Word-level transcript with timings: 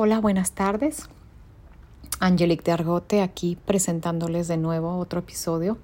Hola, 0.00 0.20
buenas 0.20 0.52
tardes. 0.52 1.08
Angelique 2.20 2.62
de 2.62 2.70
Argote 2.70 3.20
aquí 3.20 3.58
presentándoles 3.66 4.46
de 4.46 4.56
nuevo 4.56 4.96
otro 4.96 5.18
episodio 5.18 5.76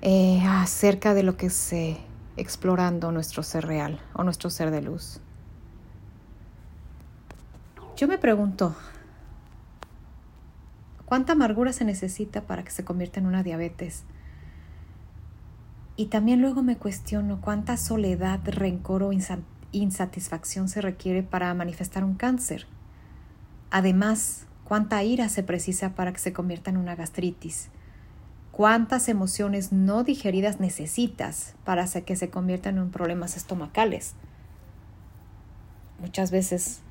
eh, 0.00 0.40
acerca 0.46 1.12
de 1.12 1.24
lo 1.24 1.36
que 1.36 1.46
es 1.46 1.72
eh, 1.72 1.96
explorando 2.36 3.10
nuestro 3.10 3.42
ser 3.42 3.66
real 3.66 4.00
o 4.12 4.22
nuestro 4.22 4.48
ser 4.48 4.70
de 4.70 4.80
luz. 4.80 5.18
Yo 7.96 8.06
me 8.06 8.16
pregunto, 8.16 8.76
¿cuánta 11.04 11.32
amargura 11.32 11.72
se 11.72 11.84
necesita 11.84 12.42
para 12.42 12.62
que 12.62 12.70
se 12.70 12.84
convierta 12.84 13.18
en 13.18 13.26
una 13.26 13.42
diabetes? 13.42 14.04
Y 15.96 16.06
también 16.06 16.40
luego 16.40 16.62
me 16.62 16.76
cuestiono 16.76 17.40
cuánta 17.40 17.76
soledad, 17.76 18.38
rencor 18.44 19.02
o 19.02 19.10
insatisfacción 19.72 20.68
se 20.68 20.80
requiere 20.80 21.24
para 21.24 21.52
manifestar 21.54 22.04
un 22.04 22.14
cáncer. 22.14 22.68
Además, 23.74 24.46
cuánta 24.62 25.02
ira 25.02 25.28
se 25.28 25.42
precisa 25.42 25.96
para 25.96 26.12
que 26.12 26.20
se 26.20 26.32
convierta 26.32 26.70
en 26.70 26.76
una 26.76 26.94
gastritis. 26.94 27.70
Cuántas 28.52 29.08
emociones 29.08 29.72
no 29.72 30.04
digeridas 30.04 30.60
necesitas 30.60 31.56
para 31.64 31.84
que 31.84 32.14
se 32.14 32.30
conviertan 32.30 32.78
en 32.78 32.92
problemas 32.92 33.36
estomacales. 33.36 34.14
Muchas 36.00 36.30
veces 36.30 36.82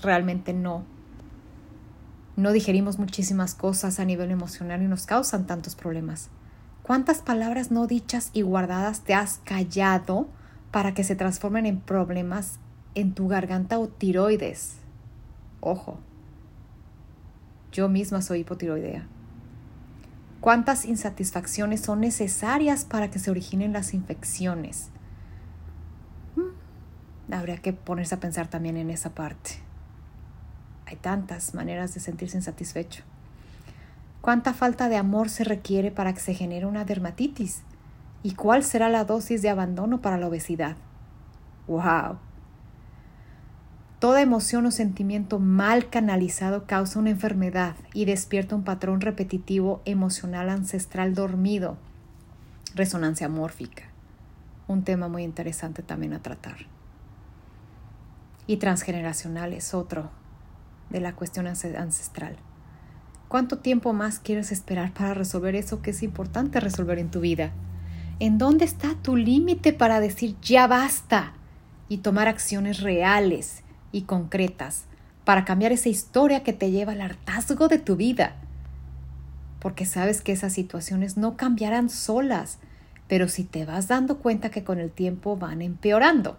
realmente 0.00 0.52
no. 0.52 0.84
No 2.36 2.52
digerimos 2.52 3.00
muchísimas 3.00 3.56
cosas 3.56 3.98
a 3.98 4.04
nivel 4.04 4.30
emocional 4.30 4.82
y 4.82 4.86
nos 4.86 5.06
causan 5.06 5.48
tantos 5.48 5.74
problemas. 5.74 6.28
¿Cuántas 6.84 7.20
palabras 7.20 7.72
no 7.72 7.88
dichas 7.88 8.30
y 8.32 8.42
guardadas 8.42 9.00
te 9.00 9.14
has 9.14 9.38
callado 9.38 10.28
para 10.70 10.94
que 10.94 11.02
se 11.02 11.16
transformen 11.16 11.66
en 11.66 11.80
problemas 11.80 12.60
en 12.94 13.12
tu 13.12 13.26
garganta 13.26 13.80
o 13.80 13.88
tiroides? 13.88 14.85
Ojo, 15.60 15.98
yo 17.72 17.88
misma 17.88 18.22
soy 18.22 18.40
hipotiroidea. 18.40 19.06
¿Cuántas 20.40 20.84
insatisfacciones 20.84 21.80
son 21.80 22.00
necesarias 22.00 22.84
para 22.84 23.10
que 23.10 23.18
se 23.18 23.30
originen 23.30 23.72
las 23.72 23.94
infecciones? 23.94 24.90
Hmm, 26.36 27.32
habría 27.32 27.56
que 27.56 27.72
ponerse 27.72 28.14
a 28.14 28.20
pensar 28.20 28.48
también 28.48 28.76
en 28.76 28.90
esa 28.90 29.10
parte. 29.10 29.52
Hay 30.86 30.96
tantas 30.96 31.52
maneras 31.54 31.94
de 31.94 32.00
sentirse 32.00 32.36
insatisfecho. 32.36 33.02
¿Cuánta 34.20 34.54
falta 34.54 34.88
de 34.88 34.96
amor 34.96 35.28
se 35.28 35.44
requiere 35.44 35.90
para 35.90 36.12
que 36.12 36.20
se 36.20 36.34
genere 36.34 36.66
una 36.66 36.84
dermatitis? 36.84 37.62
¿Y 38.22 38.34
cuál 38.34 38.62
será 38.62 38.88
la 38.88 39.04
dosis 39.04 39.42
de 39.42 39.50
abandono 39.50 40.00
para 40.00 40.16
la 40.16 40.28
obesidad? 40.28 40.76
¡Wow! 41.66 42.18
Toda 44.06 44.22
emoción 44.22 44.64
o 44.66 44.70
sentimiento 44.70 45.40
mal 45.40 45.90
canalizado 45.90 46.64
causa 46.64 47.00
una 47.00 47.10
enfermedad 47.10 47.74
y 47.92 48.04
despierta 48.04 48.54
un 48.54 48.62
patrón 48.62 49.00
repetitivo 49.00 49.82
emocional 49.84 50.48
ancestral 50.48 51.12
dormido. 51.12 51.76
Resonancia 52.76 53.28
mórfica. 53.28 53.82
Un 54.68 54.84
tema 54.84 55.08
muy 55.08 55.24
interesante 55.24 55.82
también 55.82 56.12
a 56.12 56.22
tratar. 56.22 56.54
Y 58.46 58.58
transgeneracional 58.58 59.52
es 59.52 59.74
otro 59.74 60.12
de 60.88 61.00
la 61.00 61.16
cuestión 61.16 61.48
ancestral. 61.48 62.36
¿Cuánto 63.26 63.58
tiempo 63.58 63.92
más 63.92 64.20
quieres 64.20 64.52
esperar 64.52 64.94
para 64.94 65.14
resolver 65.14 65.56
eso 65.56 65.82
que 65.82 65.90
es 65.90 66.04
importante 66.04 66.60
resolver 66.60 67.00
en 67.00 67.10
tu 67.10 67.18
vida? 67.18 67.50
¿En 68.20 68.38
dónde 68.38 68.66
está 68.66 68.94
tu 69.02 69.16
límite 69.16 69.72
para 69.72 69.98
decir 69.98 70.36
ya 70.42 70.68
basta 70.68 71.32
y 71.88 71.98
tomar 71.98 72.28
acciones 72.28 72.82
reales 72.82 73.64
y 73.92 74.02
concretas 74.02 74.84
para 75.24 75.44
cambiar 75.44 75.72
esa 75.72 75.88
historia 75.88 76.42
que 76.42 76.52
te 76.52 76.70
lleva 76.70 76.92
al 76.92 77.00
hartazgo 77.00 77.68
de 77.68 77.78
tu 77.78 77.96
vida. 77.96 78.36
Porque 79.60 79.84
sabes 79.84 80.20
que 80.20 80.32
esas 80.32 80.52
situaciones 80.52 81.16
no 81.16 81.36
cambiarán 81.36 81.90
solas, 81.90 82.58
pero 83.08 83.28
si 83.28 83.44
te 83.44 83.64
vas 83.64 83.88
dando 83.88 84.18
cuenta 84.18 84.50
que 84.50 84.62
con 84.64 84.78
el 84.78 84.90
tiempo 84.90 85.36
van 85.36 85.62
empeorando. 85.62 86.36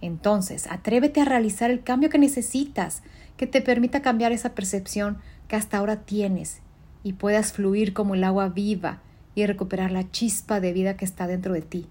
Entonces, 0.00 0.66
atrévete 0.70 1.20
a 1.20 1.24
realizar 1.24 1.70
el 1.70 1.82
cambio 1.82 2.10
que 2.10 2.18
necesitas, 2.18 3.02
que 3.36 3.46
te 3.46 3.60
permita 3.60 4.02
cambiar 4.02 4.32
esa 4.32 4.54
percepción 4.54 5.18
que 5.48 5.56
hasta 5.56 5.78
ahora 5.78 5.96
tienes 5.96 6.60
y 7.02 7.14
puedas 7.14 7.52
fluir 7.52 7.92
como 7.92 8.14
el 8.14 8.24
agua 8.24 8.48
viva 8.48 9.00
y 9.34 9.46
recuperar 9.46 9.90
la 9.90 10.10
chispa 10.10 10.60
de 10.60 10.72
vida 10.72 10.96
que 10.96 11.04
está 11.04 11.26
dentro 11.26 11.54
de 11.54 11.62
ti, 11.62 11.86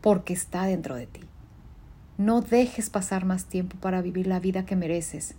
porque 0.00 0.32
está 0.32 0.64
dentro 0.64 0.96
de 0.96 1.06
ti. 1.06 1.29
No 2.20 2.42
dejes 2.42 2.90
pasar 2.90 3.24
más 3.24 3.46
tiempo 3.46 3.78
para 3.80 4.02
vivir 4.02 4.26
la 4.26 4.40
vida 4.40 4.66
que 4.66 4.76
mereces. 4.76 5.36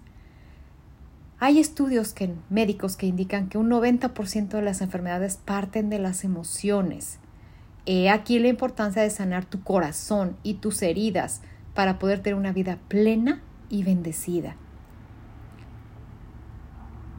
Hay 1.37 1.59
estudios 1.59 2.11
que, 2.11 2.33
médicos 2.49 2.97
que 2.97 3.05
indican 3.05 3.49
que 3.49 3.59
un 3.59 3.69
90% 3.69 4.47
de 4.47 4.61
las 4.63 4.81
enfermedades 4.81 5.37
parten 5.37 5.91
de 5.91 5.99
las 5.99 6.23
emociones. 6.23 7.19
He 7.85 8.09
aquí 8.09 8.39
la 8.39 8.47
importancia 8.47 9.03
de 9.03 9.11
sanar 9.11 9.45
tu 9.45 9.61
corazón 9.61 10.35
y 10.41 10.55
tus 10.55 10.81
heridas 10.81 11.41
para 11.75 11.99
poder 11.99 12.23
tener 12.23 12.33
una 12.33 12.51
vida 12.51 12.79
plena 12.87 13.43
y 13.69 13.83
bendecida. 13.83 14.55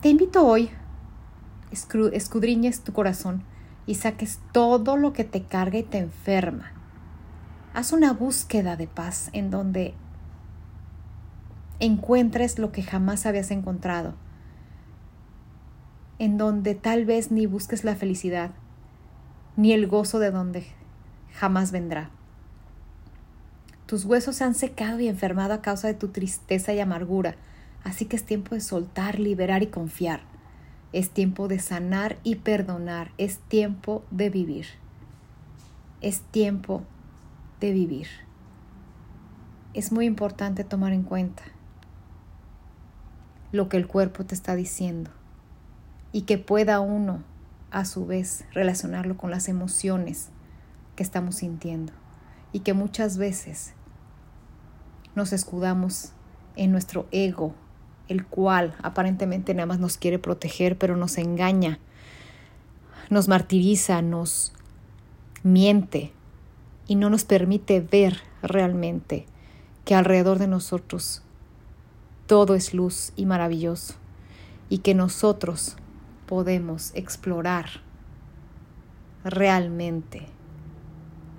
Te 0.00 0.08
invito 0.08 0.44
hoy, 0.44 0.70
escudriñes 1.70 2.80
tu 2.80 2.92
corazón 2.92 3.44
y 3.86 3.94
saques 3.94 4.40
todo 4.50 4.96
lo 4.96 5.12
que 5.12 5.22
te 5.22 5.44
carga 5.44 5.78
y 5.78 5.84
te 5.84 5.98
enferma 5.98 6.71
Haz 7.74 7.92
una 7.92 8.12
búsqueda 8.12 8.76
de 8.76 8.86
paz 8.86 9.30
en 9.32 9.50
donde 9.50 9.94
encuentres 11.80 12.58
lo 12.58 12.70
que 12.70 12.82
jamás 12.82 13.24
habías 13.24 13.50
encontrado, 13.50 14.12
en 16.18 16.36
donde 16.36 16.74
tal 16.74 17.06
vez 17.06 17.30
ni 17.30 17.46
busques 17.46 17.82
la 17.82 17.96
felicidad, 17.96 18.50
ni 19.56 19.72
el 19.72 19.86
gozo 19.86 20.18
de 20.18 20.30
donde 20.30 20.66
jamás 21.32 21.72
vendrá. 21.72 22.10
Tus 23.86 24.04
huesos 24.04 24.36
se 24.36 24.44
han 24.44 24.54
secado 24.54 25.00
y 25.00 25.08
enfermado 25.08 25.54
a 25.54 25.62
causa 25.62 25.88
de 25.88 25.94
tu 25.94 26.08
tristeza 26.08 26.74
y 26.74 26.80
amargura, 26.80 27.36
así 27.84 28.04
que 28.04 28.16
es 28.16 28.24
tiempo 28.24 28.54
de 28.54 28.60
soltar, 28.60 29.18
liberar 29.18 29.62
y 29.62 29.68
confiar. 29.68 30.20
Es 30.92 31.08
tiempo 31.08 31.48
de 31.48 31.58
sanar 31.58 32.18
y 32.22 32.34
perdonar, 32.36 33.12
es 33.16 33.38
tiempo 33.38 34.04
de 34.10 34.28
vivir. 34.28 34.66
Es 36.02 36.20
tiempo 36.20 36.82
de 37.62 37.72
vivir. 37.72 38.08
Es 39.72 39.92
muy 39.92 40.04
importante 40.04 40.64
tomar 40.64 40.92
en 40.92 41.04
cuenta 41.04 41.44
lo 43.52 43.68
que 43.68 43.76
el 43.76 43.86
cuerpo 43.86 44.24
te 44.24 44.34
está 44.34 44.56
diciendo 44.56 45.10
y 46.10 46.22
que 46.22 46.38
pueda 46.38 46.80
uno 46.80 47.22
a 47.70 47.84
su 47.84 48.04
vez 48.04 48.44
relacionarlo 48.52 49.16
con 49.16 49.30
las 49.30 49.48
emociones 49.48 50.28
que 50.96 51.02
estamos 51.02 51.36
sintiendo 51.36 51.92
y 52.52 52.60
que 52.60 52.74
muchas 52.74 53.16
veces 53.16 53.74
nos 55.14 55.32
escudamos 55.32 56.12
en 56.56 56.72
nuestro 56.72 57.06
ego, 57.12 57.54
el 58.08 58.26
cual 58.26 58.74
aparentemente 58.82 59.54
nada 59.54 59.66
más 59.66 59.78
nos 59.78 59.96
quiere 59.96 60.18
proteger, 60.18 60.76
pero 60.76 60.96
nos 60.96 61.16
engaña, 61.16 61.78
nos 63.08 63.28
martiriza, 63.28 64.02
nos 64.02 64.52
miente, 65.44 66.12
y 66.86 66.96
no 66.96 67.10
nos 67.10 67.24
permite 67.24 67.80
ver 67.80 68.20
realmente 68.42 69.26
que 69.84 69.94
alrededor 69.94 70.38
de 70.38 70.48
nosotros 70.48 71.22
todo 72.26 72.54
es 72.54 72.72
luz 72.74 73.12
y 73.16 73.26
maravilloso 73.26 73.94
y 74.68 74.78
que 74.78 74.94
nosotros 74.94 75.76
podemos 76.26 76.92
explorar 76.94 77.66
realmente 79.24 80.26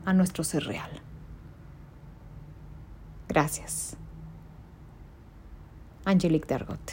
a 0.06 0.14
nuestro 0.14 0.44
ser 0.44 0.66
real. 0.66 0.92
Gracias. 3.28 3.98
Angelique 6.06 6.48
Dargot, 6.48 6.92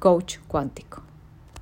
coach 0.00 0.38
cuántico. 0.48 1.05